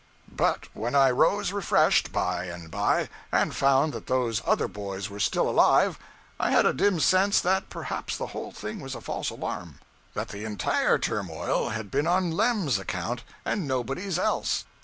[0.35, 5.19] But when I rose refreshed, by and by, and found that those other boys were
[5.19, 5.99] still alive,
[6.39, 9.75] I had a dim sense that perhaps the whole thing was a false alarm;
[10.15, 14.65] that the entire turmoil had been on Lem's account and nobody's else.